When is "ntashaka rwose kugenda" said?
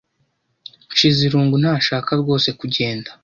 1.61-3.09